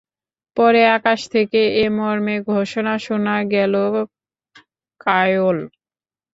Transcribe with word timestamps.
পরে 0.57 0.81
আকাশ 0.97 1.19
থেকে 1.33 1.61
এ 1.75 1.95
মর্মে 1.97 2.35
ঘোষণা 2.49 2.93
শোনা 3.05 3.35
গেলঃ 3.51 3.93
কায়ল! 5.01 5.57